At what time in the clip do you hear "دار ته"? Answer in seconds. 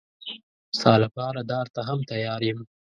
1.51-1.81